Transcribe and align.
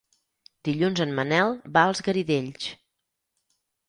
Dilluns 0.69 1.01
en 1.03 1.11
Manel 1.19 1.53
va 1.75 1.83
als 1.89 2.01
Garidells. 2.07 2.65